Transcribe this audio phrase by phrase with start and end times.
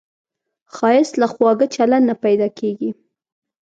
[0.75, 2.91] ښایست له خواږه چلند نه پیدا کېږي